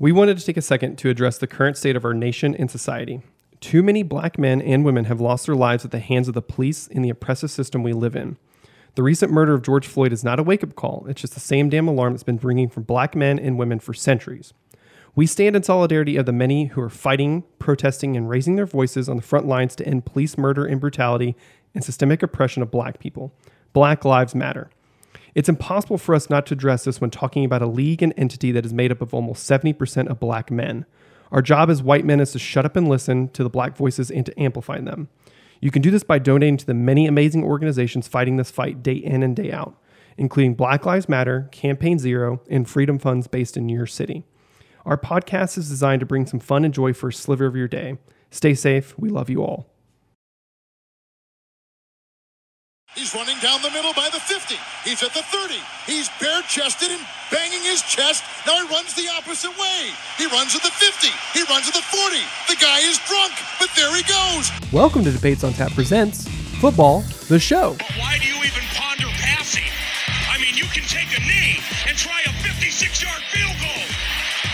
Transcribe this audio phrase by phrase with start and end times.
[0.00, 2.70] We wanted to take a second to address the current state of our nation and
[2.70, 3.20] society.
[3.58, 6.42] Too many black men and women have lost their lives at the hands of the
[6.42, 8.36] police in the oppressive system we live in.
[8.94, 11.40] The recent murder of George Floyd is not a wake up call, it's just the
[11.40, 14.54] same damn alarm that's been ringing for black men and women for centuries.
[15.16, 19.08] We stand in solidarity of the many who are fighting, protesting, and raising their voices
[19.08, 21.34] on the front lines to end police murder and brutality
[21.74, 23.32] and systemic oppression of black people.
[23.72, 24.70] Black Lives Matter.
[25.34, 28.52] It's impossible for us not to address this when talking about a league and entity
[28.52, 30.86] that is made up of almost 70% of black men.
[31.30, 34.10] Our job as white men is to shut up and listen to the black voices
[34.10, 35.08] and to amplify them.
[35.60, 38.94] You can do this by donating to the many amazing organizations fighting this fight day
[38.94, 39.76] in and day out,
[40.16, 44.24] including Black Lives Matter, Campaign Zero, and Freedom Funds based in your city.
[44.86, 47.68] Our podcast is designed to bring some fun and joy for a sliver of your
[47.68, 47.98] day.
[48.30, 48.98] Stay safe.
[48.98, 49.68] We love you all.
[52.98, 54.56] He's running down the middle by the 50.
[54.82, 55.54] He's at the 30.
[55.86, 58.24] He's bare chested and banging his chest.
[58.44, 59.94] Now he runs the opposite way.
[60.18, 61.06] He runs at the 50.
[61.32, 62.18] He runs at the 40.
[62.50, 64.50] The guy is drunk, but there he goes.
[64.72, 66.26] Welcome to Debates on Tap Presents
[66.58, 67.76] Football, the show.
[67.78, 69.70] But why do you even ponder passing?
[70.26, 73.86] I mean, you can take a knee and try a 56 yard field goal.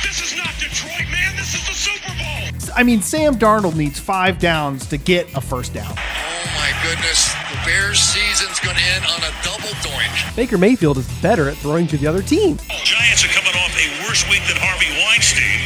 [0.04, 1.34] This is not Detroit, man.
[1.36, 2.76] This is the Super Bowl.
[2.76, 5.94] I mean, Sam Darnold needs five downs to get a first down.
[5.96, 10.36] Oh my goodness, the Bears season's going to end on a double doink.
[10.36, 12.58] Baker Mayfield is better at throwing to the other team.
[12.84, 15.60] Giants are coming off a worse week than Harvey Weinstein.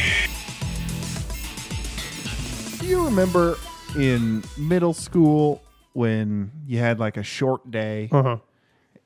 [2.79, 3.57] Do you remember
[3.97, 5.61] in middle school
[5.93, 8.37] when you had like a short day Uh huh.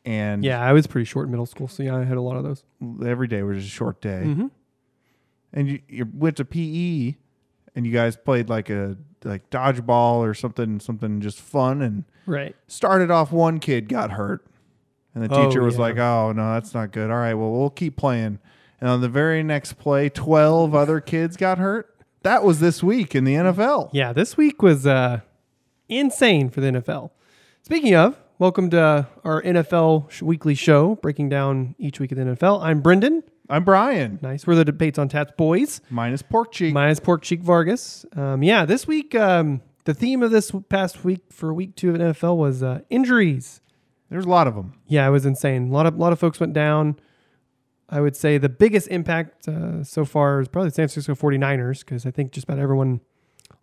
[0.06, 2.38] and Yeah, I was pretty short in middle school, so yeah, I had a lot
[2.38, 2.64] of those.
[3.06, 4.52] every day was a short day Mhm.
[5.54, 7.16] and you, you went to PE
[7.76, 12.56] and you guys played like a like dodgeball or something something just fun and Right.
[12.68, 14.46] started off one kid got hurt
[15.16, 15.82] and the Oh, teacher was yeah.
[15.82, 18.40] like oh no that's not good all right well we'll keep playing
[18.82, 21.90] and on the very next play 12 other kids got hurt
[22.24, 25.20] that was this week in the NFL Yeah, this week was uh,
[25.90, 27.12] insane for the NFL.
[27.64, 32.62] Speaking of, welcome to our NFL weekly show, breaking down each week of the NFL.
[32.64, 33.24] I'm Brendan.
[33.54, 34.48] I'm Brian Nice.
[34.48, 35.80] We're the Debates on Tap boys.
[35.92, 38.04] minus pork cheek Minus Pork Cheek Vargas.
[38.16, 41.98] Um, yeah, this week, um, the theme of this past week for week two of
[41.98, 43.62] NFL was uh, injuries.
[44.10, 45.70] there's a lot of them Yeah, it was insane.
[45.70, 47.00] A lot of lot of folks went down.
[47.88, 51.82] I would say the biggest impact uh, so far is probably the San Francisco 49ers
[51.82, 53.02] because I think just about everyone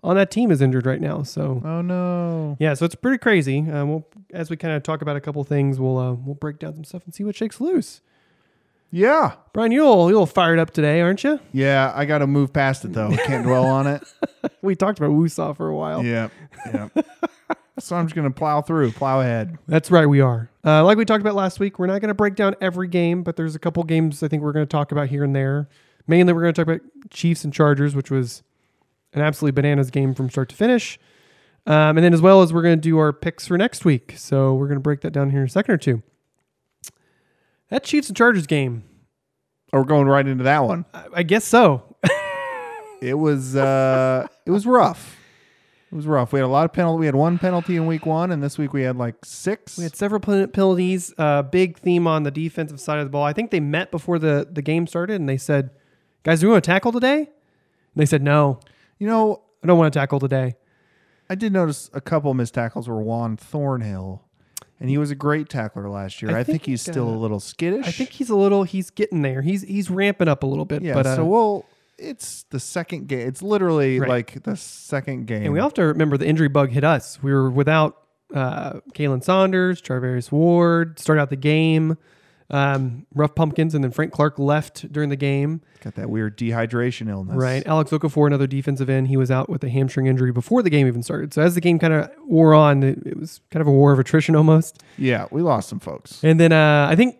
[0.05, 1.25] on that team is injured right now.
[1.25, 3.69] So oh no yeah, so it's pretty crazy.
[3.69, 6.61] Um, we'll, as we kind of talk about a couple things, we'll uh, we'll break
[6.61, 8.03] down some stuff and see what shakes loose.
[8.91, 11.39] Yeah Brian, you'll you'll fired up today, aren't you?
[11.53, 14.03] yeah I got to move past it though can't dwell on it
[14.63, 16.05] We talked about Woosaw for a while.
[16.05, 16.29] yeah
[16.67, 16.89] yeah
[17.79, 20.51] so I'm just gonna plow through plow ahead That's right, we are.
[20.65, 23.23] Uh, like we talked about last week, we're not going to break down every game,
[23.23, 25.71] but there's a couple games I think we're going to talk about here and there.
[26.07, 28.43] Mainly, we're going to talk about Chiefs and Chargers, which was
[29.15, 30.99] an absolutely bananas game from start to finish.
[31.67, 34.13] Um, and then, as well as we're going to do our picks for next week.
[34.19, 36.03] So, we're going to break that down here in a second or two.
[37.71, 38.85] That Chiefs and Chargers game,
[39.73, 41.97] oh, we're going right into that one I, I guess so.
[43.01, 45.17] It was uh it was rough.
[45.91, 46.33] It was rough.
[46.33, 47.01] We had a lot of penalty.
[47.01, 49.77] We had one penalty in week one, and this week we had like six.
[49.77, 51.13] We had several pen- penalties.
[51.19, 53.25] Uh, big theme on the defensive side of the ball.
[53.25, 55.71] I think they met before the, the game started and they said,
[56.23, 57.21] Guys, do we want to tackle today?
[57.21, 57.29] And
[57.97, 58.61] they said, No,
[58.99, 60.55] you know, I don't want to tackle today.
[61.29, 64.23] I did notice a couple missed tackles were Juan Thornhill,
[64.81, 66.31] and he was a great tackler last year.
[66.31, 67.87] I I, think, think, he's still uh, a little skittish.
[67.87, 68.65] I think he's a little.
[68.65, 69.43] He's getting there.
[69.43, 70.83] He's he's ramping up a little bit.
[70.83, 70.95] yeah.
[70.95, 71.67] but uh, so we'll.
[71.99, 73.29] It's the second game.
[73.29, 74.09] It's literally Right.
[74.09, 75.43] like the second game.
[75.45, 77.23] and we all have to remember the injury bug hit us.
[77.23, 77.99] We were without
[78.35, 81.99] uh, Khalen Saunders, Charvarius Ward, started out the game.
[82.53, 85.61] Um, rough pumpkins, and then Frank Clark left during the game.
[85.85, 87.37] got that weird dehydration illness.
[87.37, 90.71] Right, Alex Okafor, another defensive end, he was out with a hamstring injury before the
[90.71, 91.33] game even started.
[91.33, 93.93] So as the game kind of wore on, it, it was kind of a war
[93.93, 94.83] of attrition almost.
[94.99, 96.25] Yeah, we lost some folks.
[96.25, 97.19] And then uh, I think,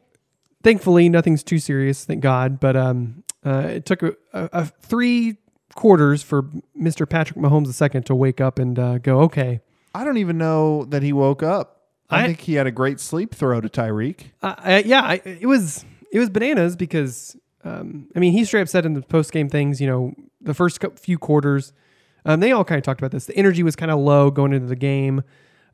[0.65, 2.59] thankfully, nothing's too serious, thank God.
[2.59, 5.37] But um, uh, it took a, a, a three
[5.75, 6.43] quarters for
[6.79, 7.09] Mr.
[7.09, 9.61] Patrick Mahomes II to wake up and uh, go, okay.
[9.95, 11.80] I don't even know that he woke up.
[12.11, 14.31] I, I- think he had a great sleep throw to Tyreek.
[14.43, 18.63] Uh, I, yeah, I, it was it was bananas because um, I mean he straight
[18.63, 21.73] up said in the post game things, you know, the first few quarters,
[22.25, 23.27] um, they all kind of talked about this.
[23.27, 25.23] The energy was kind of low going into the game,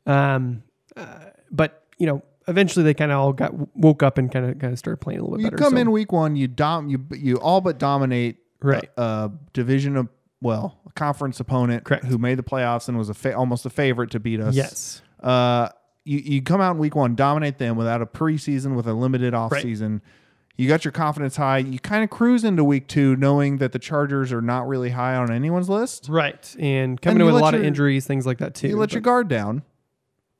[0.05, 0.63] um,
[0.95, 1.05] uh,
[1.51, 4.71] but you know, eventually they kind of all got woke up and kind of kind
[4.73, 5.63] of started playing a little bit You better.
[5.63, 8.89] come so- in week one, you dom, you you all but dominate Right.
[8.97, 10.09] a, a division of
[10.41, 12.05] well, a conference opponent Correct.
[12.05, 14.55] who made the playoffs and was a fa- almost a favorite to beat us.
[14.55, 15.01] Yes.
[15.21, 15.69] Uh,
[16.07, 19.33] you, you come out in week one, dominate them without a preseason, with a limited
[19.33, 20.01] offseason.
[20.55, 21.59] You got your confidence high.
[21.59, 25.15] You kind of cruise into week two knowing that the Chargers are not really high
[25.15, 26.07] on anyone's list.
[26.09, 26.55] Right.
[26.57, 28.69] And coming And in with a lot of injuries, things like that too.
[28.69, 29.61] You let But your guard down.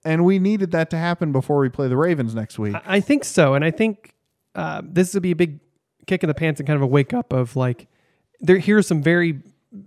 [0.05, 2.73] And we needed that to happen before we play the Ravens next week.
[2.75, 3.53] I- I think so.
[3.53, 4.13] And I think
[4.55, 5.59] uh, this would be a big
[6.07, 7.87] kick in the pants and kind of a wake up of like,
[8.39, 9.41] there here are some very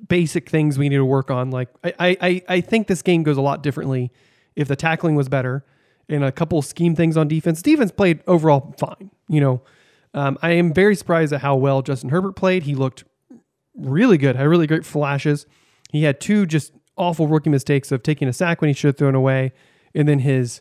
[0.08, 1.50] basic things we need to work on.
[1.50, 4.12] Like I, I- I think this game goes a lot differently
[4.56, 5.64] if the tackling was better
[6.08, 7.62] and a couple scheme things on defense.
[7.62, 9.10] Defense played overall fine.
[9.28, 9.62] You know,
[10.12, 12.64] um, I am very surprised at how well Justin Herbert played.
[12.64, 13.04] He looked
[13.76, 15.46] really good, had really great flashes.
[15.90, 18.96] He had two just awful rookie mistakes of taking a sack when he should have
[18.96, 19.52] thrown away,
[19.94, 20.60] and then his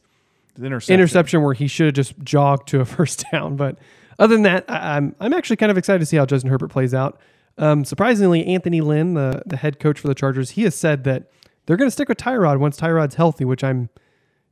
[0.57, 0.93] interception.
[0.93, 3.55] interception where he should have just jogged to a first down.
[3.55, 3.77] But
[4.17, 6.69] other than that, I, I'm I'm actually kind of excited to see how Justin Herbert
[6.69, 7.19] plays out.
[7.57, 11.31] Um, surprisingly, Anthony Lynn, the the head coach for the Chargers, he has said that
[11.69, 13.89] they're going to stick with Tyrod once Tyrod's healthy, which I'm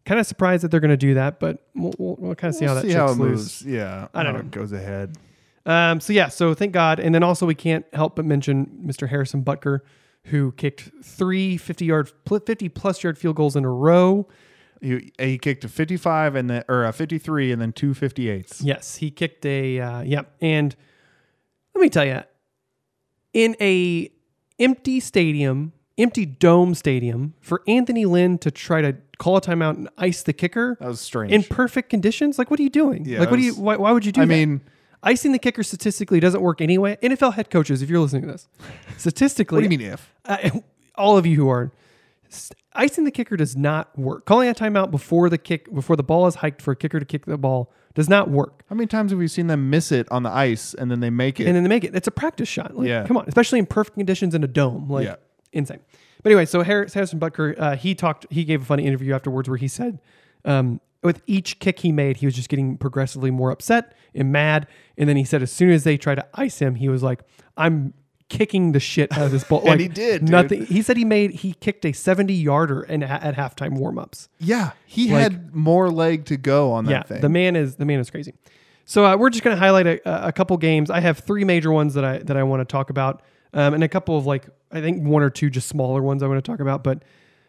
[0.06, 1.40] kind of surprised that they're going to do that.
[1.40, 3.62] But we'll, we'll, we'll kind of see We'll how that see how it shakes loose.
[3.64, 4.08] Yeah.
[4.14, 4.42] I don't know.
[4.42, 5.18] It goes ahead.
[5.66, 7.00] Um, so yeah, so thank God.
[7.00, 9.10] And then also we can't help but mention Mr.
[9.10, 9.80] Harrison Butker,
[10.26, 14.28] who kicked three 50 yard, 50 plus yard field goals in a row.
[14.80, 18.60] He, he kicked a 55 and then or a 53 and then two 58s.
[18.62, 20.36] Yes, he kicked a uh, yep.
[20.40, 20.76] And
[21.74, 22.22] let me tell you,
[23.34, 24.12] in a
[24.60, 29.90] empty stadium, empty dome stadium, for Anthony Lynn to try to call a timeout and
[29.98, 31.32] ice the kicker That was strange.
[31.32, 33.06] in perfect conditions, like what are you doing?
[33.06, 33.54] Yeah, like what do you?
[33.56, 34.26] Why, why would you do that?
[34.26, 34.34] I that?
[34.46, 34.62] mean,
[35.04, 36.98] icing the kicker statistically doesn't work anyway.
[37.02, 38.48] NFL head coaches, if you're listening to this,
[38.98, 40.14] statistically, what do you mean if?
[40.26, 40.50] uh,
[40.96, 41.72] all of you who are
[42.74, 44.26] icing the kicker does not work.
[44.26, 47.06] Calling a timeout before the kick before the ball is hiked for a kicker to
[47.06, 48.64] kick the ball does not work.
[48.70, 51.10] How many times have we seen them miss it on the ice and then they
[51.10, 51.48] make it?
[51.48, 51.96] And then they make it.
[51.96, 52.76] It's a practice shot.
[52.78, 53.08] Like, Yeah.
[53.08, 54.88] come on, especially in perfect conditions in a dome.
[54.90, 55.16] Like Yeah.
[55.54, 55.80] Insane.
[56.24, 58.26] But anyway, so Harris, Harrison Butker, uh, he talked.
[58.30, 60.00] He gave a funny interview afterwards where he said,
[60.46, 64.68] um, with each kick he made, he was just getting progressively more upset and mad.
[64.98, 67.22] And then he said, as soon as they tried to ice him, he was like,
[67.56, 67.94] "I'm
[68.30, 70.30] kicking the shit out of this ball." And like, he did, dude.
[70.30, 70.66] Nothing.
[70.66, 74.28] He said he made he kicked a 70 yarder and at, halftime warmups.
[74.40, 77.22] yeah, he Like- had more leg to go on that Yeah, thing.
[77.22, 78.34] the man is the man is crazy.
[78.86, 80.90] So uh, we're just going to highlight a, a couple games.
[80.90, 83.22] I have three major ones that I that I want to talk about,
[83.54, 86.28] um, and a couple of like I think one or two just smaller ones I
[86.28, 86.84] want to talk about.
[86.84, 87.04] But,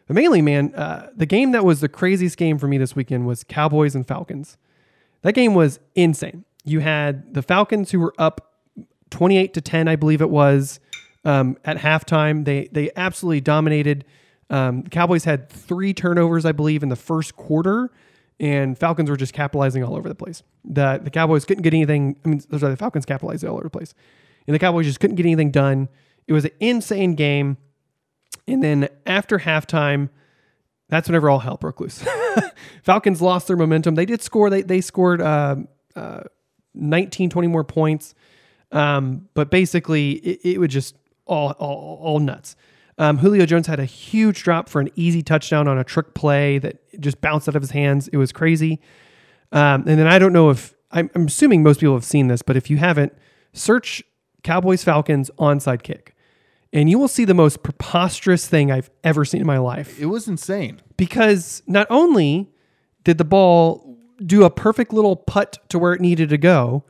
[0.07, 3.27] but mainly, man, uh, the game that was the craziest game for me this weekend
[3.27, 4.57] was Cowboys and Falcons.
[5.23, 6.45] That game was insane.
[6.65, 8.55] You had the Falcons who were up
[9.11, 10.81] 28 to 10, I believe it was,
[11.25, 12.45] um, at halftime.
[12.45, 14.05] They they absolutely dominated.
[14.51, 17.91] Um, Cowboys had three turnovers, I believe, in the first quarter,
[18.41, 20.43] and Falcons were just capitalizing all over the place.
[20.65, 22.17] The the Cowboys couldn't get anything.
[22.25, 23.95] I mean, sorry, the Falcons capitalized all over the place,
[24.49, 25.89] and the Cowboys just couldn't get anything done.
[26.27, 27.59] It was an insane game.
[28.49, 30.09] And then after halftime,
[30.89, 32.03] that's whenever all hell broke loose.
[32.83, 33.95] Falcons lost their momentum.
[33.95, 34.49] They did score.
[34.49, 35.57] They they scored uh,
[35.95, 36.23] uh,
[36.73, 38.15] 19, 20 more points.
[38.73, 40.97] Um, but basically, it, it was just
[41.27, 42.57] all, all, all nuts.
[42.97, 46.59] Um, Julio Jones had a huge drop for an easy touchdown on a trick play
[46.59, 48.09] that just bounced out of his hands.
[48.09, 48.81] It was crazy.
[49.53, 52.41] Um, and then I don't know if I'm, I'm assuming most people have seen this,
[52.41, 53.13] but if you haven't,
[53.53, 54.03] search
[54.43, 56.15] Cowboys Falcons onside kick,
[56.73, 60.07] and you will see the most preposterous thing I've ever seen in my life it
[60.07, 60.81] was insane.
[60.97, 62.51] because not only
[63.05, 66.85] did the ball do a perfect little putt to where it needed to go,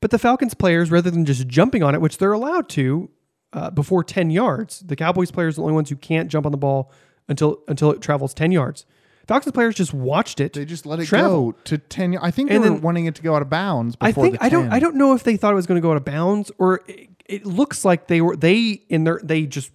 [0.00, 3.08] but the Falcons players, rather than just jumping on it, which they're allowed to
[3.52, 6.52] uh, before 10 yards, the Cowboys players are the only ones who can't jump on
[6.52, 6.90] the ball
[7.28, 8.84] until until it travels 10 yards.
[9.32, 10.52] Falcons players just watched it.
[10.52, 11.52] They just let it travel.
[11.52, 13.48] go to 10 I think they And were then- wanting it to go out of
[13.50, 14.72] bounds I before think the I don't 10.
[14.72, 16.80] I don't know if they thought it was going to go out of bounds or
[16.86, 19.70] it, it looks like they were they in their they just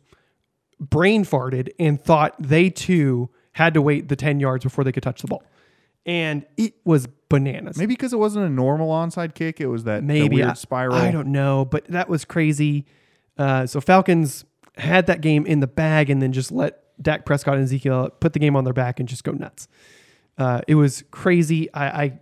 [0.80, 5.02] brain farted and thought they too had to wait the 10 yards before they could
[5.04, 5.44] touch the ball.
[6.06, 7.78] And it was bananas.
[7.78, 10.54] Maybe because it wasn't a normal onside kick, it was that the Maybe weird I,
[10.54, 10.96] spiral.
[10.96, 12.86] I don't know, but that was crazy.
[13.38, 14.46] Uh, so Falcons
[14.78, 18.34] had that game in the bag and then just let Dak Prescott and Ezekiel put
[18.34, 19.68] the game on their back and just go nuts.
[20.38, 21.72] Uh, it was crazy.
[21.74, 22.20] I, I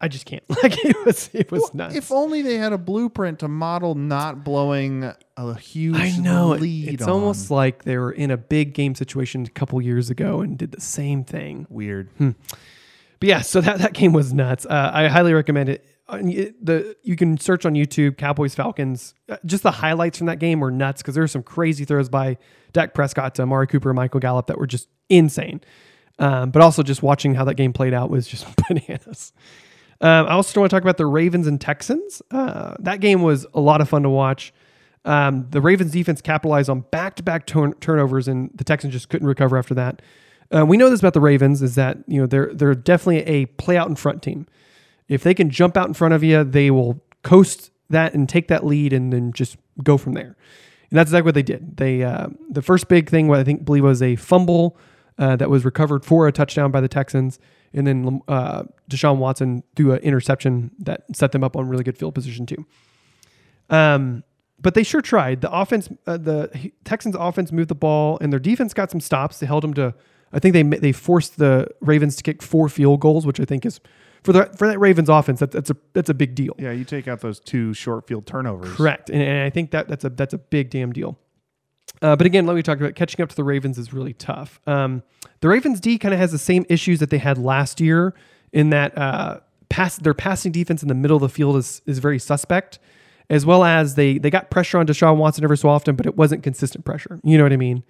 [0.00, 0.42] I just can't.
[0.62, 1.94] Like it was it was nuts.
[1.94, 6.60] If only they had a blueprint to model not blowing a huge I know it-
[6.60, 6.88] lead.
[6.94, 7.10] it's on.
[7.10, 10.72] almost like they were in a big game situation a couple years ago and did
[10.72, 11.66] the same thing.
[11.70, 12.08] weird.
[12.18, 12.30] Hmm.
[13.20, 14.66] But yeah, so that, that game was nuts.
[14.66, 15.86] Uh, I highly recommend it.
[16.08, 19.14] Uh, The you can search on YouTube Cowboys Falcons.
[19.28, 22.08] Uh, just the highlights from that game were nuts because there were some crazy throws
[22.10, 22.36] by
[22.74, 25.62] Dak Prescott to Amari Cooper Michael Gallup that were just insane.
[26.18, 29.32] Um, but also just watching how that game played out was just bananas.
[30.00, 32.20] Um, I also want to talk about the Ravens and Texans.
[32.30, 34.52] Uh, that game was a lot of fun to watch.
[35.04, 39.56] Um, the Ravens defense capitalized on back-to-back turn- turnovers, and the Texans just couldn't recover
[39.56, 40.02] after that.
[40.54, 43.46] Uh, we know this about the Ravens is that you know they're they're definitely a
[43.46, 44.46] play out in front team.
[45.08, 48.48] If they can jump out in front of you, they will coast that and take
[48.48, 50.36] that lead and then just go from there.
[50.90, 51.76] And that's exactly what they did.
[51.76, 54.76] They uh, the first big thing, what I think believe was a fumble
[55.18, 57.38] uh, that was recovered for a touchdown by the Texans,
[57.72, 61.98] and then uh, Deshaun Watson threw an interception that set them up on really good
[61.98, 62.66] field position too.
[63.70, 64.24] Um,
[64.60, 65.40] but they sure tried.
[65.40, 69.38] The offense, uh, the Texans' offense moved the ball, and their defense got some stops.
[69.38, 69.94] They held them to.
[70.32, 73.64] I think they they forced the Ravens to kick four field goals, which I think
[73.66, 73.80] is
[74.24, 75.40] for the for that Ravens offense.
[75.40, 76.54] That, that's a that's a big deal.
[76.58, 78.74] Yeah, you take out those two short field turnovers.
[78.74, 81.18] Correct, and, and I think that that's a that's a big damn deal.
[82.02, 84.60] Uh, but again, let me talk about catching up to the Ravens is really tough.
[84.66, 85.02] Um,
[85.40, 88.14] the Ravens D kind of has the same issues that they had last year
[88.52, 91.98] in that uh, pass their passing defense in the middle of the field is is
[91.98, 92.78] very suspect,
[93.28, 96.16] as well as they they got pressure on Deshaun Watson every so often, but it
[96.16, 97.20] wasn't consistent pressure.
[97.22, 97.84] You know what I mean?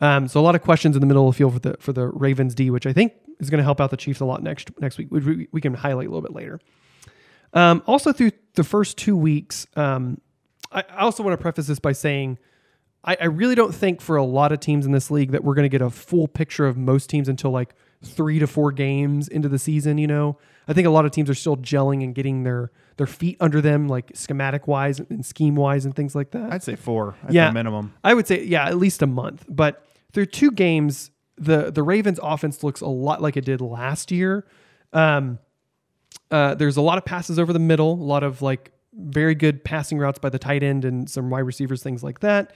[0.00, 1.92] Um, so a lot of questions in the middle of the field for the for
[1.92, 4.42] the Ravens D, which I think is going to help out the Chiefs a lot
[4.42, 5.08] next next week.
[5.10, 6.60] We, we can highlight a little bit later.
[7.52, 10.20] Um, also, through the first two weeks, um,
[10.72, 12.38] I, I also want to preface this by saying
[13.06, 15.54] I, I really don't think for a lot of teams in this league that we're
[15.54, 19.28] going to get a full picture of most teams until like three to four games
[19.28, 19.96] into the season.
[19.96, 20.38] You know,
[20.68, 23.60] I think a lot of teams are still gelling and getting their their feet under
[23.60, 26.52] them, like schematic wise and scheme wise and things like that.
[26.52, 27.94] I'd say four at yeah, the minimum.
[28.02, 29.44] I would say yeah, at least a month.
[29.48, 34.10] But through two games, the the Ravens offense looks a lot like it did last
[34.10, 34.46] year.
[34.92, 35.38] Um,
[36.30, 39.62] uh, there's a lot of passes over the middle, a lot of like very good
[39.64, 42.52] passing routes by the tight end and some wide receivers, things like that.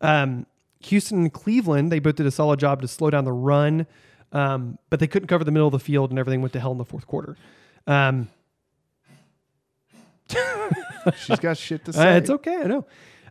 [0.00, 0.46] Um,
[0.80, 3.86] Houston and Cleveland, they both did a solid job to slow down the run,
[4.32, 6.72] um, but they couldn't cover the middle of the field and everything went to hell
[6.72, 7.36] in the fourth quarter.
[7.86, 8.28] Um,
[11.18, 12.16] She's got shit to uh, say.
[12.16, 12.86] it's okay, I know.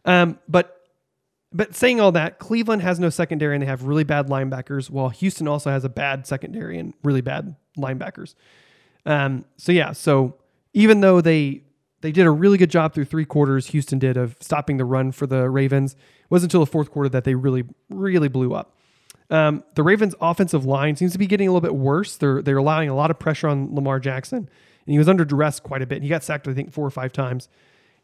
[0.05, 0.80] Um, but
[1.53, 5.10] but saying all that, Cleveland has no secondary and they have really bad linebackers, while
[5.10, 8.36] Houston also has a bad secondary and really bad linebackers.
[9.05, 10.36] Um, so yeah, so
[10.74, 11.63] even though they
[12.01, 15.12] they did a really good job through three quarters, Houston did of stopping the run
[15.12, 15.93] for the Ravens.
[15.93, 18.75] It wasn't until the fourth quarter that they really really blew up.
[19.29, 22.17] Um, the Ravens' offensive line seems to be getting a little bit worse.
[22.17, 25.60] They're they're allowing a lot of pressure on Lamar Jackson, and he was under duress
[25.60, 26.01] quite a bit.
[26.01, 27.50] He got sacked, I think, four or five times,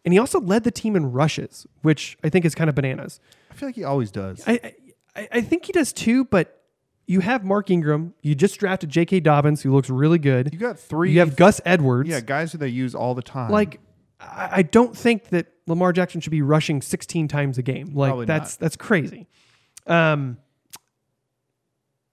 [0.06, 3.20] and he also led the team in rushes, which I think is kind of bananas.
[3.52, 4.44] I feel like he always does.
[4.48, 4.74] I,
[5.16, 6.62] I I think he does too, but
[7.08, 8.14] you have Mark Ingram.
[8.22, 9.22] You just drafted J.K.
[9.22, 10.50] Dobbins, who looks really good.
[10.54, 11.12] you got three.
[11.12, 12.10] You have Gus Edwards.
[12.10, 13.50] yeah, guys who they use all the time.
[13.52, 13.80] like
[14.20, 17.94] I, I don't think that Lamar Jackson should be rushing 16 times a game.
[17.94, 18.60] Like Probably that's not.
[18.60, 19.28] that's crazy.
[19.88, 20.38] Um.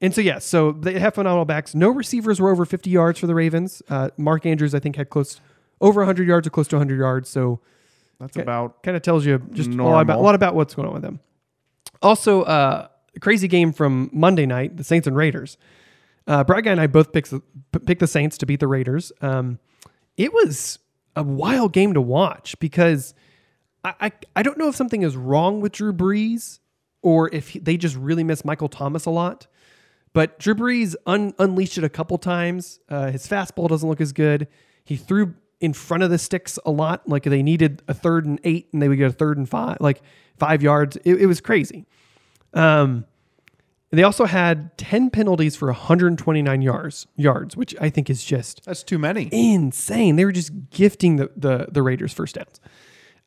[0.00, 1.75] And so yeah, so they have phenomenal backs.
[1.75, 3.81] No receivers were over 50 yards for the Ravens.
[3.88, 5.41] Uh, Mark Andrews, I think, had close
[5.81, 7.28] over 100 yards or close to 100 yards.
[7.28, 7.61] So
[8.21, 10.87] that's about kind of tells you just a lot, about, a lot about what's going
[10.88, 11.21] on with them.
[12.02, 15.57] Also, uh, a crazy game from Monday night, the Saints and Raiders.
[16.26, 17.40] Uh, Brad Guy and I both picked the,
[17.87, 19.12] picked the Saints to beat the Raiders.
[19.21, 19.59] Um,
[20.16, 20.78] it was
[21.16, 23.14] a wild game to watch because
[23.85, 26.61] I, I, I don't know if something is wrong with Drew Brees
[27.02, 29.47] or if he- they just really miss Michael Thomas a lot.
[30.12, 32.78] But Drew Brees un- unleashed it a couple times.
[32.88, 34.47] Uh, his fastball doesn't look as good.
[34.85, 37.08] He threw in front of the sticks a lot.
[37.08, 39.78] Like they needed a third and eight, and they would get a third and five,
[39.80, 40.02] like
[40.37, 40.96] five yards.
[41.04, 41.87] It, it was crazy.
[42.52, 43.04] Um,
[43.90, 48.82] they also had ten penalties for 129 yards, yards, which I think is just that's
[48.82, 49.28] too many.
[49.30, 50.16] insane.
[50.16, 52.61] They were just gifting the the, the Raiders first downs.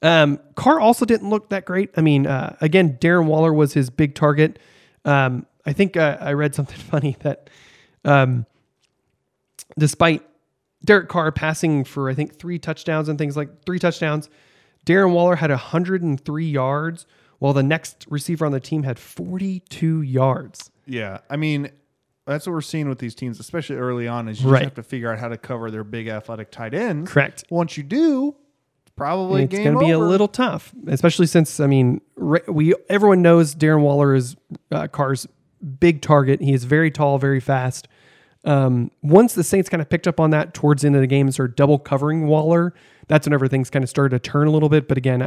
[0.01, 1.89] Um, Carr also didn't look that great.
[1.97, 4.59] I mean, uh, again, Darren Waller was his big target.
[5.05, 7.49] Um, I think uh, I read something funny that
[8.05, 8.45] um,
[9.77, 10.23] despite
[10.87, 14.29] Derek Carr passing for I think three touchdowns and things like three touchdowns,
[14.87, 17.05] Darren Waller had 103 yards,
[17.37, 20.71] while the next receiver on the team had 42 yards.
[20.87, 21.69] Yeah, I mean,
[22.25, 24.27] that's what we're seeing with these teams, especially early on.
[24.29, 24.59] Is you Right.
[24.59, 27.11] just have to figure out how to cover their big athletic tight ends.
[27.11, 27.43] Correct.
[27.49, 28.35] Once you do,
[28.85, 31.99] it's probably it's going to be a little tough, especially since I mean
[32.47, 34.37] we everyone knows Darren Waller is
[34.71, 35.27] uh, Carr's
[35.79, 36.41] big target.
[36.41, 37.89] He is very tall, very fast.
[38.47, 41.07] Um, once the Saints kind of picked up on that towards the end of the
[41.07, 42.73] game started double covering Waller,
[43.07, 44.87] that's whenever things kind of started to turn a little bit.
[44.87, 45.21] But again,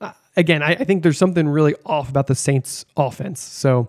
[0.00, 3.40] I, again, I, I think there's something really off about the Saints offense.
[3.40, 3.88] So,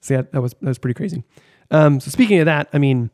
[0.00, 1.22] so yeah, that was that was pretty crazy.
[1.70, 3.10] Um, so speaking of that, I mean,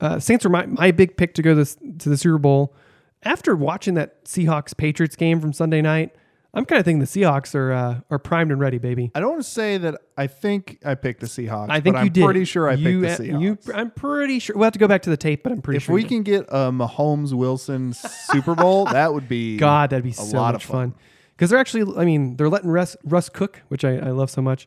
[0.00, 2.74] uh, Saints were my, my big pick to go this, to the Super Bowl.
[3.22, 6.14] After watching that Seahawks Patriots game from Sunday night,
[6.54, 9.10] I'm kind of thinking the Seahawks are uh, are primed and ready, baby.
[9.14, 11.68] I don't want to say that I think I picked the Seahawks.
[11.68, 12.24] I think but you I'm did.
[12.24, 13.42] pretty sure I you, picked the Seahawks.
[13.42, 14.56] You, I'm pretty sure.
[14.56, 15.98] We'll have to go back to the tape, but I'm pretty if sure.
[15.98, 20.10] If we can get a Mahomes Wilson Super Bowl, that would be God, that'd be
[20.10, 20.92] a so lot much of fun.
[20.92, 21.00] fun.
[21.36, 24.42] Because they're actually, I mean, they're letting Russ, Russ cook, which I, I love so
[24.42, 24.66] much.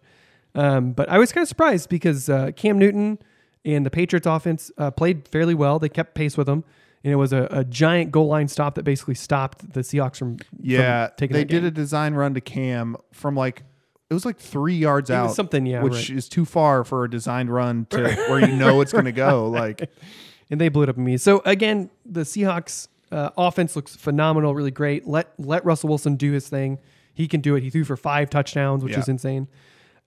[0.55, 3.19] Um, but I was kind of surprised because uh, Cam Newton
[3.65, 5.79] and the Patriots offense uh, played fairly well.
[5.79, 6.63] They kept pace with them.
[7.03, 10.37] And it was a, a giant goal line stop that basically stopped the Seahawks from
[10.37, 13.63] from Yeah, taking they did a design run to Cam from like
[14.09, 16.09] it was like three yards It out, something, yeah, which right.
[16.17, 19.47] is too far for a designed run to where you know it's going to go.
[19.49, 19.89] Like,
[20.49, 21.15] and they blew it up in me.
[21.15, 25.07] So again, the Seahawks uh, offense looks phenomenal, really great.
[25.07, 26.79] Let let Russell Wilson do his thing.
[27.13, 27.63] He can do it.
[27.63, 28.99] He threw for five touchdowns, which Yeah.
[28.99, 29.47] is insane.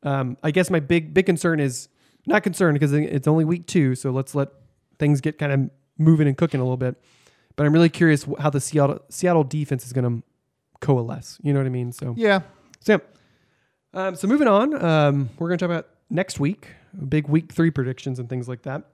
[0.03, 1.89] Um, I guess my big big concern is
[2.27, 4.49] not concerned because it's only week two, so let's let
[4.99, 6.97] things get kind of moving and cooking a little bit.
[7.57, 10.27] But I'm really curious how the Seattle Seattle defense is going to
[10.81, 11.39] coalesce.
[11.43, 11.93] You know what I mean?
[11.93, 12.41] So yeah,
[12.81, 12.99] so, yeah.
[14.07, 16.69] Um, so moving on, um, we're going to talk about next week,
[17.09, 18.85] big week three predictions and things like that.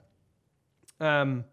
[1.00, 1.44] Um,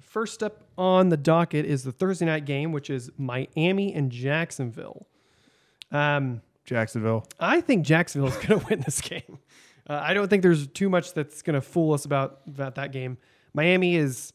[0.00, 5.06] first up on the docket is the Thursday night game, which is Miami and Jacksonville.
[5.92, 7.24] Um, Jacksonville.
[7.38, 9.38] I think Jacksonville is going to win this game.
[9.88, 12.90] Uh, I don't think there's too much that's going to fool us about, about that
[12.90, 13.18] game.
[13.54, 14.32] Miami is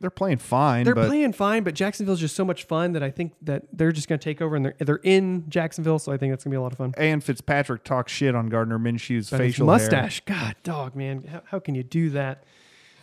[0.00, 3.10] They're playing fine, they're but playing fine, but Jacksonville's just so much fun that I
[3.10, 6.16] think that they're just going to take over and they're they're in Jacksonville, so I
[6.16, 6.94] think that's going to be a lot of fun.
[6.96, 9.76] and Fitzpatrick talks shit on Gardner Minshew's But facial hair.
[9.76, 10.22] mustache.
[10.24, 12.44] God, dog, man, how, how can you do that?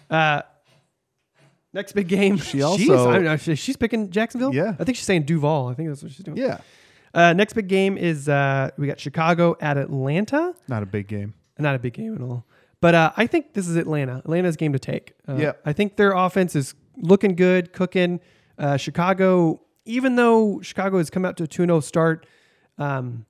[0.10, 0.42] Uh,
[1.74, 2.38] next big game.
[2.38, 4.54] She Jeez, also- I don't know, she's picking Jacksonville.
[4.54, 4.74] Yeah.
[4.80, 5.68] I think she's saying Duval.
[5.68, 6.38] I think that's what she's doing.
[6.38, 6.60] Yeah,
[7.14, 10.54] Uh, next big game is uh, we got Chicago at Atlanta.
[10.68, 11.34] not a big game.
[11.60, 12.46] Not a big game at all.
[12.80, 14.18] But uh, I think this is Atlanta.
[14.20, 15.14] Atlanta's game to take.
[15.28, 15.52] Uh, Yeah.
[15.66, 18.20] I think their offense is looking good, cooking.
[18.58, 22.26] Uh, Chicago, even though Chicago has come out to a 2 0 start,
[22.78, 23.26] um,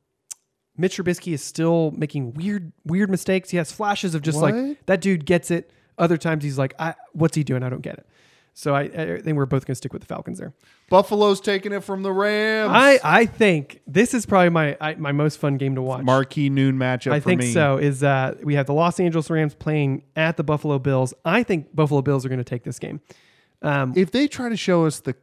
[0.78, 3.50] Mitch Trubisky is still making weird, weird mistakes.
[3.50, 4.54] He has flashes of just What?
[4.54, 5.72] like that dude gets it.
[5.98, 7.64] Other times he's like, I, what's he doing?
[7.64, 8.06] I don't get it.
[8.54, 10.52] So I, I think we're both going to stick with the Falcons there.
[10.90, 12.72] Buffalo's taking it from the Rams.
[12.74, 16.04] I, I think this is probably my I, my most fun game to watch.
[16.04, 17.12] marquee noon matchup.
[17.12, 17.54] I for think me.
[17.54, 17.78] so.
[17.78, 21.14] Is uh, we have the Los Angeles Rams playing at the Buffalo Bills.
[21.24, 23.00] I think Buffalo Bills are going to take this game.
[23.62, 25.16] Um, If they try to show us the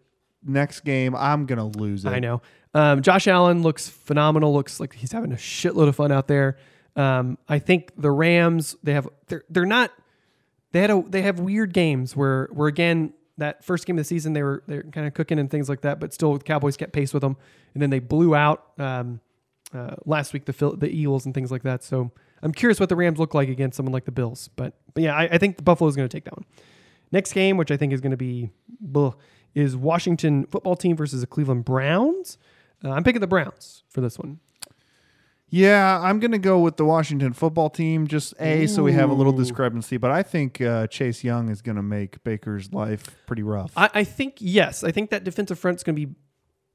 [0.45, 2.09] next game, I'm gonna lose it.
[2.11, 2.43] I know.
[2.75, 4.53] Um, Josh Allen looks phenomenal.
[4.53, 6.57] Looks like he's having a shitload of fun out there.
[6.97, 9.91] Um, I think the Rams they have they're they're not
[10.73, 14.04] they had a they have weird games where where again that first game of the
[14.04, 16.76] season they were they're kind of cooking and things like that, but still the Cowboys
[16.76, 17.37] kept pace with them,
[17.75, 19.21] and then they blew out um,
[19.73, 21.82] uh, last week the Phil, the Eagles and things like that.
[21.82, 25.02] So I'm curious what the Rams look like against someone like the Bills, but but
[25.02, 26.45] yeah, I, I think the Buffalo is going to take that one.
[27.12, 28.50] Next game, which I think is going to be
[28.84, 29.14] bleh,
[29.54, 32.38] is Washington football team versus the Cleveland Browns.
[32.84, 34.40] Uh, I'm picking the Browns for this one.
[35.49, 38.08] Yeah, I'm gonna go with the Washington football team.
[38.08, 41.62] Just a so we have a little discrepancy, but I think uh, Chase Young is
[41.62, 43.71] gonna make Baker's life pretty rough.
[43.76, 46.14] I, I think yes, I think that defensive front's going to be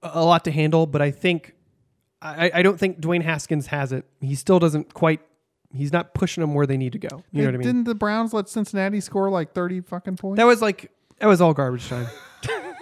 [0.02, 1.56] a a lot to handle, but I think
[2.22, 4.06] I, I don't think Dwayne Haskins has it.
[4.22, 5.20] He still doesn't quite.
[5.74, 7.24] He's not pushing them where they need to go.
[7.32, 7.68] You know what I mean?
[7.68, 10.38] Didn't the Browns let Cincinnati score like 30 fucking points?
[10.38, 12.08] That was like that was all garbage time.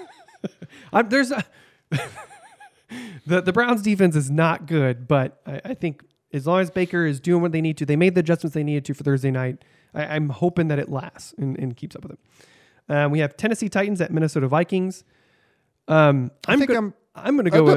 [0.94, 1.44] I'm, there's a,
[3.26, 7.06] the the Browns defense is not good, but I, I think as long as Baker
[7.06, 9.32] is doing what they need to, they made the adjustments they needed to for Thursday
[9.32, 9.64] night.
[9.94, 12.20] I, I'm hoping that it lasts and, and keeps up with it.
[12.90, 15.04] Um, we have Tennessee Titans at Minnesota Vikings.
[15.88, 17.74] Um, I'm think go- I'm- I'm going to go uh,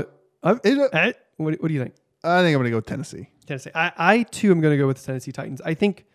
[0.53, 0.67] with.
[0.67, 1.95] It, uh, eh, what, what do you think?
[2.23, 3.31] I think I'm gonna go Tennessee.
[3.51, 3.71] Tennessee.
[3.75, 5.61] I, I too am going to go with the Tennessee Titans.
[5.65, 6.07] I think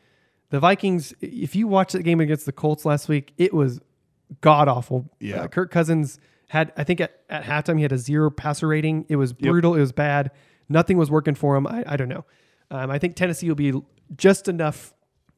[0.50, 1.14] the Vikings.
[1.22, 3.80] If you watched the game against the Colts last week, it was
[4.42, 5.10] god awful.
[5.20, 5.42] Yeah.
[5.42, 6.20] Uh, Kirk Cousins
[6.50, 6.72] had.
[6.78, 9.06] I think at, at halftime he had a zero passer rating.
[9.10, 9.76] It was brutal.
[9.76, 10.32] It was bad.
[10.70, 11.68] Nothing was working for him.
[11.68, 12.26] I, I don't know.
[12.72, 13.74] Um, I think Tennessee will be
[14.18, 14.96] just enough,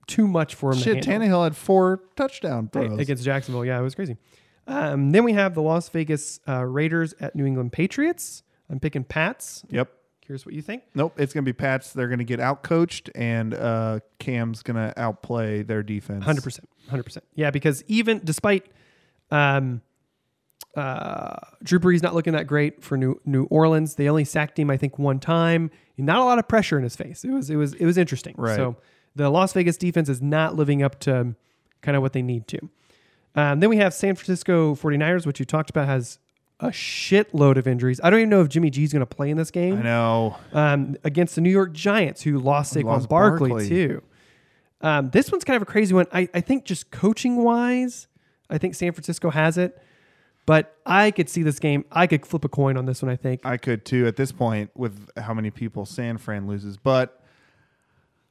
[0.07, 0.77] too much for him.
[0.77, 1.03] Shit.
[1.03, 2.99] Tannehill had four touchdown Right, throws.
[2.99, 3.65] against Jacksonville.
[3.65, 4.15] Yeah, it was crazy.
[4.67, 8.43] Um, then we have the Las Vegas uh, Raiders at New England Patriots.
[8.69, 9.63] I'm picking Pats.
[9.69, 9.91] Yep.
[10.28, 10.84] Curious what you think.
[10.94, 11.13] Nope.
[11.18, 11.94] It's gonna be Pats.
[11.94, 16.26] They're gonna get out coached, and uh, Cam's gonna outplay their defense.
[16.26, 17.24] Hundred percent, hundred percent.
[17.34, 18.66] Yeah, because even despite
[19.32, 19.82] um,
[20.76, 24.70] uh, Drew Brees not looking that great for New New Orleans, they only sacked him
[24.70, 25.72] I think one time.
[25.98, 27.24] Not a lot of pressure in his face.
[27.24, 28.36] It was it was it was interesting.
[28.38, 28.58] Right.
[28.58, 28.76] So
[29.16, 31.36] the Las Vegas defense is not living up to
[31.82, 32.70] kind of what they need to.
[33.34, 36.20] Um, then we have San Francisco 49ers, which you talked about has
[36.60, 38.00] a shitload of injuries.
[38.04, 40.38] I don't even know if Jimmy G's going to play in this game I know.
[40.54, 43.70] um, against the New York Giants, who lost Saquon Lost Barkley, Barkley.
[43.70, 44.04] too.
[44.82, 46.08] Um, this one's kind of a crazy one.
[46.12, 48.08] I, I think just coaching wise,
[48.50, 49.80] I think San Francisco has it,
[50.46, 51.86] but I could see this game.
[51.91, 53.12] I could flip a coin on this one.
[53.12, 53.46] I think.
[53.46, 57.22] I could too at this point with how many people San Fran loses, but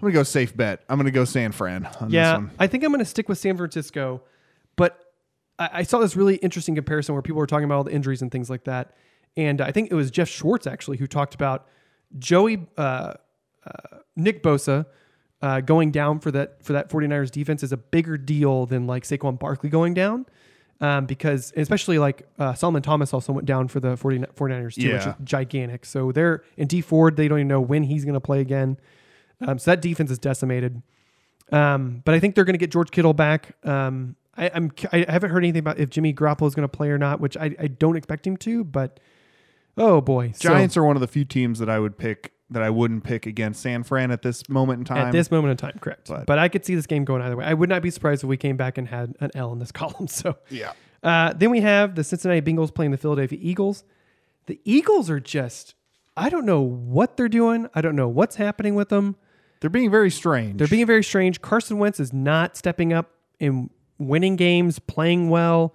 [0.01, 0.83] I'm gonna go safe bet.
[0.89, 2.51] I'm gonna go San Fran on this yeah, one.
[2.59, 4.23] I think I'm going to stick with San Francisco,
[4.77, 5.06] but
[5.59, 8.23] I, I saw this really interesting comparison where people were talking about all the injuries
[8.23, 8.95] and things like that,
[9.37, 11.67] and I think it was Geoff Schwartz actually who talked about
[12.19, 13.15] Joey uh,
[13.67, 14.87] uh, Nick Bosa
[15.43, 19.05] uh, going down for that for that 49ers defense is a bigger deal than like
[19.05, 20.27] Saquon Barkley going down.
[20.79, 24.93] Um, because especially like uh, Solomon Thomas also went down for the 40, 49ers too,
[24.93, 25.87] which is gigantic.
[25.87, 28.77] So they're in Dee Ford, they don't even know when he's going to play again.
[29.41, 30.83] Um, so that defense is decimated.
[31.51, 33.57] Um, but I think they're going to get George Kittle back.
[33.67, 36.89] Um, I, I'm I haven't heard anything about if Jimmy Garoppolo is going to play
[36.91, 38.65] or not, which I, I don't expect him to.
[38.65, 39.01] But
[39.77, 42.63] oh boy, So, Giants are one of the few teams that I would pick that
[42.63, 45.09] I wouldn't pick against San Fran at this moment in time.
[45.09, 46.09] at this moment in time, correct.
[46.09, 47.45] But, But- I could see this game going either way.
[47.45, 49.73] I would not be surprised if we came back and had an L in this
[49.73, 50.07] column.
[50.07, 50.73] So yeah.
[51.03, 53.83] uh, then we have the Cincinnati Bengals playing the Philadelphia Eagles.
[54.47, 55.75] The Eagles are just
[56.17, 57.69] I don't know what they're doing.
[57.75, 59.17] I don't know what's happening with them.
[59.61, 60.59] They're being very strange.
[60.59, 61.43] They're being very strange.
[61.43, 65.75] Carson Wentz is not stepping up in winning games, playing well.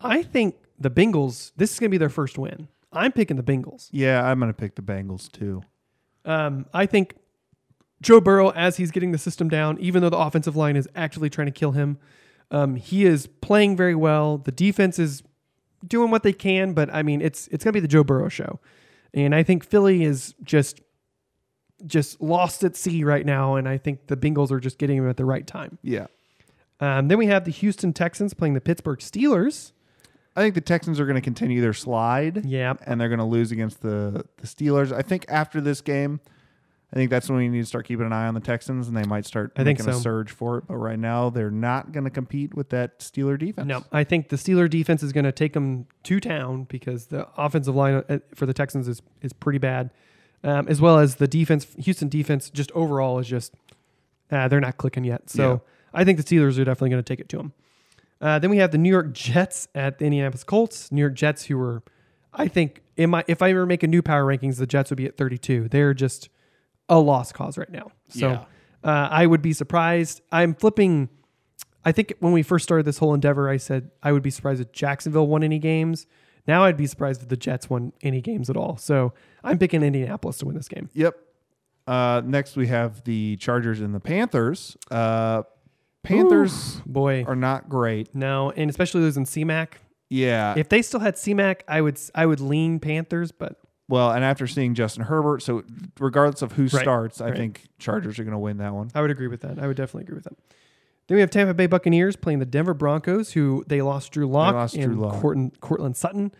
[0.00, 2.68] I think the Bengals, this is going to be their first win.
[2.92, 3.88] I'm picking the Bengals.
[3.92, 5.62] yeah, I'm going to pick the Bengals too.
[6.24, 7.16] Um, I think
[8.00, 11.30] Joe Burrow, as he's getting the system down, even though the offensive line is actually
[11.30, 11.98] trying to kill him,
[12.50, 14.38] um, he is playing very well.
[14.38, 15.22] The defense is
[15.86, 18.28] doing what they can, but I mean, it's it's going to be the Joe Burrow
[18.28, 18.58] show,
[19.12, 20.80] and I think Philly is just
[21.86, 25.08] just lost at sea right now, and I think the Bengals are just getting him
[25.08, 25.78] at the right time.
[25.82, 26.06] Yeah.
[26.80, 29.72] Um, then we have the Houston Texans playing the Pittsburgh Steelers.
[30.36, 32.44] I think the Texans are going to continue their slide.
[32.46, 32.74] Yeah.
[32.86, 34.92] And they're going to lose against the, the Steelers.
[34.92, 36.20] I think after this game,
[36.92, 38.96] I think that's when we need to start keeping an eye on the Texans and
[38.96, 39.98] they might start I think making so.
[39.98, 40.64] a surge for it.
[40.68, 43.66] But right now, they're not going to compete with that Steeler defense.
[43.66, 47.26] No, I think the Steeler defense is going to take them to town because the
[47.36, 49.90] offensive line uh, for the Texans is is pretty bad,
[50.44, 51.66] um, as well as the defense.
[51.78, 53.52] Houston defense just overall is just
[54.30, 55.28] uh, they're not clicking yet.
[55.28, 55.58] So Yeah.
[55.92, 57.52] I think the Steelers are definitely going to take it to them.
[58.20, 60.90] Uh, then we have the New York Jets at the Indianapolis Colts.
[60.90, 61.82] New York Jets, who were,
[62.32, 64.96] I think, in my if I ever make a new power rankings, the Jets would
[64.96, 65.68] be at 32.
[65.68, 66.28] They're just
[66.88, 67.92] a lost cause right now.
[68.08, 68.44] So Yeah.
[68.82, 70.20] uh, I would be surprised.
[70.32, 71.08] I'm flipping.
[71.84, 74.60] I think when we first started this whole endeavor, I said I would be surprised
[74.60, 76.06] if Jacksonville won any games.
[76.46, 78.76] Now I'd be surprised if the Jets won any games at all.
[78.78, 79.12] So
[79.44, 80.88] I'm picking Indianapolis to win this game.
[80.94, 81.14] Yep.
[81.86, 84.76] Uh, next, we have the Chargers and the Panthers.
[84.90, 85.42] Uh,
[86.02, 88.14] Panthers Boy, are not great.
[88.14, 89.72] no, and especially losing CMAC.
[90.10, 90.54] Yeah.
[90.56, 93.58] If they still had CMAC, I would I would lean Panthers, but
[93.88, 95.64] well, and after seeing Justin Herbert, so
[95.98, 96.70] regardless of who Right.
[96.72, 97.36] starts, I Right.
[97.36, 98.90] think Chargers are going to win that one.
[98.94, 99.58] I would agree with that.
[99.58, 100.34] I would definitely agree with that.
[101.08, 104.54] Then we have Tampa Bay Buccaneers playing the Denver Broncos, who they lost Drew Lock
[104.54, 105.20] lost and Drew Lock.
[105.20, 106.32] Courtland, Courtland Sutton.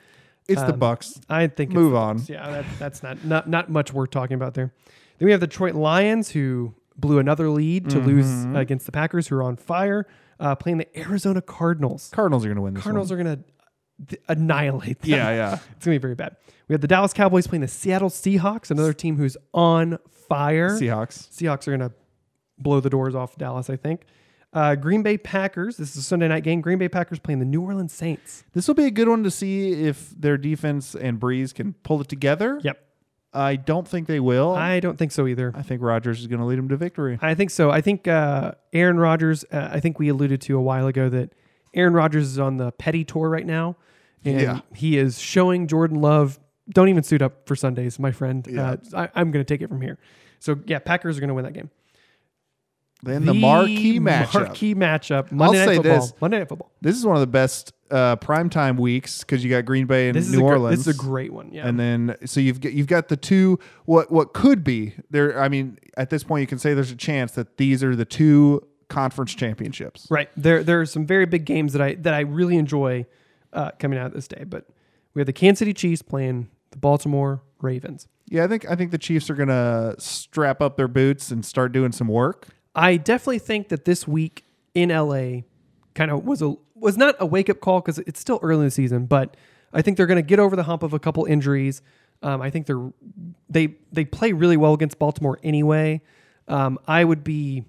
[0.46, 1.20] It's the Um, Bucs.
[1.28, 2.18] I think Move the on.
[2.18, 2.28] Bucs.
[2.28, 4.72] Yeah, that, that's not, not not much worth talking about there.
[5.18, 8.56] Then we have the Detroit Lions, who blew another lead to lose Mm-hmm.
[8.56, 10.06] against the Packers, who are on fire,
[10.40, 12.10] uh, playing the Arizona Cardinals.
[12.12, 13.20] Cardinals are going to win this Cardinals one.
[13.20, 13.44] are going
[14.08, 15.10] to annihilate them.
[15.10, 15.52] Yeah, yeah.
[15.76, 16.36] it's going to be very bad.
[16.68, 20.70] We have the Dallas Cowboys playing the Seattle Seahawks, another team who's on fire.
[20.70, 21.28] Seahawks.
[21.30, 21.92] Seahawks are going to
[22.58, 24.02] blow the doors off Dallas, I think.
[24.52, 25.76] Uh, Green Bay Packers.
[25.76, 26.60] This is a Sunday night game.
[26.60, 28.44] Green Bay Packers playing the New Orleans Saints.
[28.54, 32.00] This will be a good one to see if their defense and Brees can pull
[32.00, 32.60] it together.
[32.64, 32.82] Yep.
[33.32, 34.52] I don't think they will.
[34.54, 35.52] I, don't think so either.
[35.54, 37.18] I think Rodgers is going to lead them to victory.
[37.20, 37.70] I think so.
[37.70, 39.44] I think uh, Aaron Rodgers.
[39.52, 41.34] Uh, I think we alluded to a while ago that
[41.74, 43.76] Aaron Rodgers is on the petty tour right now,
[44.24, 44.60] and Yeah.
[44.74, 46.40] he is showing Jordan Love.
[46.70, 48.46] Don't even suit up for Sundays, my friend.
[48.50, 48.70] Yeah.
[48.70, 49.98] Uh, I, I'm going to take it from here.
[50.40, 51.70] So yeah, Packers are going to win that game.
[53.02, 54.34] Then the, marquee matchup.
[54.34, 55.30] Marquee matchup.
[55.30, 56.00] Monday Night say Football.
[56.00, 56.12] this.
[56.20, 56.72] Monday Night Football.
[56.80, 60.16] This is one of the best uh, primetime weeks because you got Green Bay and
[60.16, 60.84] This New gr- Orleans.
[60.84, 61.50] This is a great one.
[61.52, 61.66] Yeah.
[61.66, 65.40] And then so you've got, you've got the two what what could be there.
[65.40, 68.04] I mean, at this point, you can say there's a chance that these are the
[68.04, 70.06] two conference championships.
[70.10, 70.28] Right.
[70.36, 73.06] There there are some very big games that I that I really enjoy
[73.52, 74.44] uh, coming out this day.
[74.44, 74.66] But
[75.14, 78.08] we have the Kansas City Chiefs playing the Baltimore Ravens.
[78.28, 81.72] Yeah, I think I think the Chiefs are gonna strap up their boots and start
[81.72, 82.48] doing some work.
[82.74, 85.42] I definitely think that this week in LA
[85.94, 88.64] kind of was a was not a wake up call because it's still early in
[88.66, 89.36] the season, but
[89.72, 91.82] I think they're going to get over the hump of a couple injuries.
[92.22, 92.90] Um, I think they're
[93.48, 96.00] they they play really well against Baltimore anyway.
[96.48, 97.64] Um, I would be.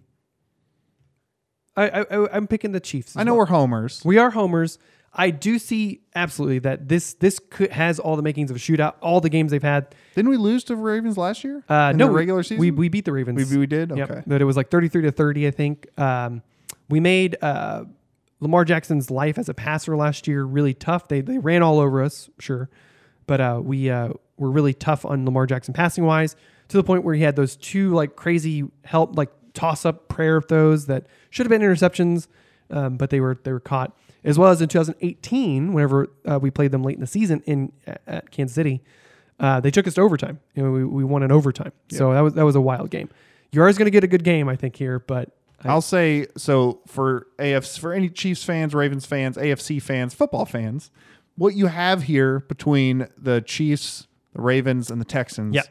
[1.75, 3.15] I, I I'm picking the Chiefs.
[3.15, 3.39] I know well.
[3.39, 4.01] we're homers.
[4.03, 4.79] We are homers.
[5.13, 8.95] I do see absolutely that this this could, has all the makings of a shootout.
[9.01, 9.93] All the games they've had.
[10.15, 11.63] Didn't we lose to the Ravens last year?
[11.69, 12.59] Uh, in no, the regular season.
[12.59, 13.51] We, we beat the Ravens.
[13.51, 13.95] We- we did?
[13.95, 14.11] Yep.
[14.11, 14.21] Okay.
[14.25, 15.87] But it was like thirty three to thirty, I think.
[15.99, 16.41] Um,
[16.89, 17.85] we made uh,
[18.39, 21.07] Lamar Jackson's life as a passer last year really tough.
[21.07, 22.69] They they ran all over us, sure,
[23.27, 26.35] but uh, we uh, were really tough on Lamar Jackson passing wise
[26.69, 30.41] to the point where he had those two like crazy help like toss up prayer
[30.41, 32.27] throws that should have been interceptions,
[32.69, 33.95] um, but they were they were caught.
[34.23, 37.71] As well as in 2018, whenever uh, we played them late in the season in
[38.05, 38.81] at Kansas City,
[39.39, 40.39] uh, they took us to overtime.
[40.55, 41.71] You know, we, we won in overtime.
[41.89, 43.09] So that was that was a wild game.
[43.51, 45.29] You are going to get a good game, I think, here, but
[45.65, 50.91] I'll say so for AFs for any Chiefs fans, Ravens fans, AFC fans, football fans.
[51.35, 55.61] What you have here between the Chiefs, the Ravens, and the Texans Yeah.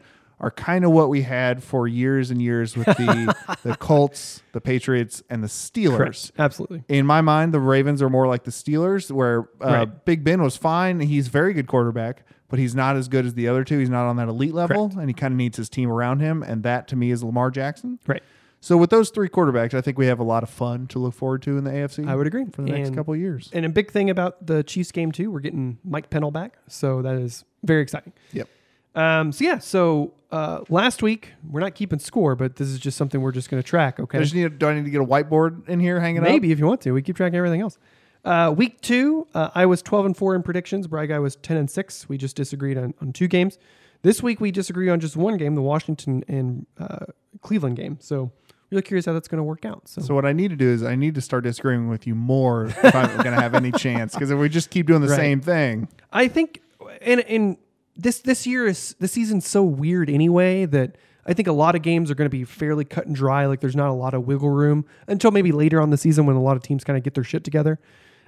[0.40, 4.60] are kind of what we had for years and years with the the Colts, the
[4.60, 6.30] Patriots, and the Steelers.
[6.38, 6.84] Absolutely.
[6.88, 10.04] In my mind, the Ravens are more like the Steelers, where uh, Right.
[10.04, 11.00] Big Ben was fine.
[11.00, 13.78] He's a very good quarterback, but he's not as good as the other two.
[13.78, 16.42] He's not on that elite level, and he kind of needs his team around him.
[16.42, 17.98] And that, to me, is Lamar Jackson.
[18.06, 18.22] Right.
[18.60, 21.14] So with those three quarterbacks, I think we have a lot of fun to look
[21.14, 22.08] forward to in the AFC.
[22.08, 22.46] I would agree.
[22.52, 23.50] for the next couple of years.
[23.52, 27.02] And a big thing about the Chiefs game too, we're getting Mike Pennel back, so
[27.02, 28.12] that is very exciting.
[28.32, 28.48] Yep.
[28.94, 32.96] Um, so yeah, so uh, last week we're not keeping score, but this is just
[32.96, 34.00] something we're just going to track.
[34.00, 34.58] Okay, I just need.
[34.58, 36.24] Do I need to get a whiteboard in here hanging up?
[36.24, 37.78] maybe if you want to, we keep track of everything else.
[38.24, 40.88] Uh, week two, uh, I was twelve and four in predictions.
[40.88, 42.08] Bry Guy was ten and six.
[42.08, 43.56] We just disagreed on, on two games.
[44.02, 47.06] This week we disagree on just one game, the Washington and uh,
[47.40, 47.98] Cleveland game.
[48.00, 48.32] So
[48.70, 49.88] really curious how that's going to work out.
[49.88, 52.14] So, So what I need to do is I need to start disagreeing with you
[52.14, 54.14] more if I'm going to have any chance.
[54.14, 55.16] Because if we just keep doing the Right.
[55.16, 56.60] same thing, I think,
[57.02, 57.56] and and
[57.96, 61.82] this this year is the season's so weird anyway that I think a lot of
[61.82, 63.46] games are going to be fairly cut and dry.
[63.46, 66.36] Like there's not a lot of wiggle room until maybe later on the season when
[66.36, 67.78] a lot of teams kind of get their shit together.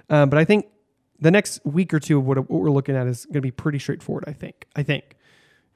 [0.09, 0.65] Um, but I think
[1.19, 3.51] the next week or two of what, what we're looking at is going to be
[3.51, 4.23] pretty straightforward.
[4.27, 4.65] I think.
[4.75, 5.15] I think.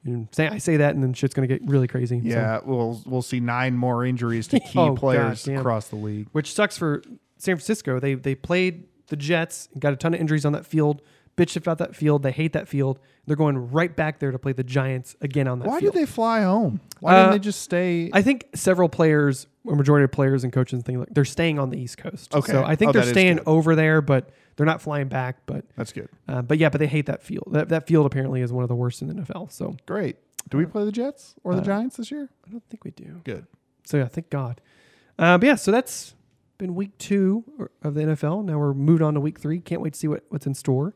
[0.06, 2.20] And say I say that, and then shit's going to get really crazy.
[2.20, 5.60] So- yeah, we'll we'll see nine more injuries to key Oh, players goddamn.
[5.60, 6.28] across the league.
[6.32, 7.02] which sucks for
[7.38, 7.98] San Francisco.
[8.00, 11.02] They they played the Jets, got a ton of injuries on that field.
[11.36, 12.22] Bitched about that field.
[12.22, 12.98] They hate that field.
[13.26, 15.74] They're going right back there to play the Giants again on that field.
[15.74, 15.92] Why field.
[15.94, 16.80] did they fly home?
[17.00, 18.08] Why Uh, didn't they just stay?
[18.12, 21.58] I think several players, a majority of players and coaches, and things like they're staying
[21.58, 22.34] on the East Coast.
[22.34, 22.52] Okay.
[22.52, 25.44] so I think Oh, they're staying over there, but they're not flying back.
[25.44, 26.08] But That's good.
[26.26, 27.48] uh, but yeah, but they hate that field.
[27.50, 29.52] That, that field apparently is one of the worst in the NFL.
[29.52, 30.16] So Great.
[30.48, 32.30] Do we play the Jets or the Giants this year?
[32.46, 33.20] I don't think we do.
[33.24, 33.46] Good.
[33.84, 34.60] So yeah, thank God.
[35.18, 36.14] Uh, but yeah, so that's
[36.56, 37.44] been week two
[37.82, 38.44] of the NFL.
[38.44, 39.58] Now we're moved on to week three.
[39.60, 40.94] Can't wait to see what, what's in store.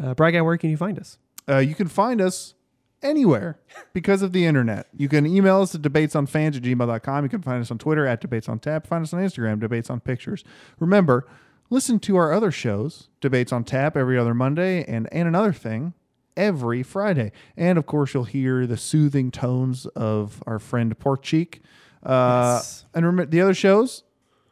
[0.00, 1.18] Uh, Brad Guy, where can you find us?
[1.48, 2.54] Uh, you can find us
[3.02, 3.58] anywhere
[3.92, 4.86] because of the internet.
[4.96, 7.24] You can email us at debatesonfans at gmail.com.
[7.24, 8.86] You can find us on Twitter at debates on tap.
[8.86, 10.44] Find us on Instagram, debates on pictures.
[10.78, 11.26] Remember,
[11.70, 15.94] listen to our other shows, Debates on Tap every other Monday, and, and another thing
[16.36, 17.32] every Friday.
[17.56, 21.62] And of course, you'll hear the soothing tones of our friend Pork Cheek.
[22.02, 22.84] Uh, Yes.
[22.94, 24.04] And remember, the other shows,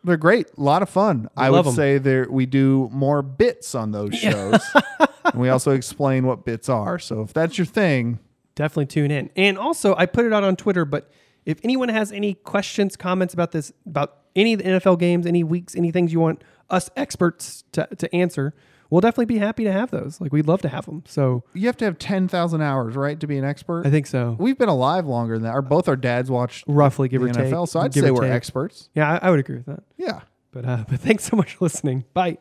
[0.07, 0.47] they're great.
[0.57, 1.29] A lot of fun.
[1.37, 1.77] I love would 'em.
[1.77, 4.61] say there we do more bits on those shows.
[5.25, 6.99] and we also explain what bits are.
[6.99, 8.19] So if that's your thing,
[8.55, 9.29] Definitely tune in.
[9.37, 11.11] And also, I put it out on Twitter, but
[11.45, 15.45] if anyone has any questions, comments about this, about any of the NFL games, any
[15.45, 18.55] weeks, any things you want us experts to, to answer,
[18.91, 20.21] we'll definitely be happy to have those.
[20.21, 21.03] Like, we'd love to have them.
[21.07, 23.87] So you have to have 10,000 hours, right, to be an expert?
[23.87, 24.37] I think so.
[24.39, 25.51] We've been alive longer than that.
[25.53, 27.69] Our, both our dads watched Roughly, give the or NFL, take.
[27.71, 28.33] so I'd give say we're take.
[28.33, 28.91] experts.
[28.95, 29.83] Yeah, I, I would agree with that.
[29.97, 30.21] Yeah.
[30.53, 32.05] But, uh, but thanks so much for listening.
[32.15, 32.39] Bye.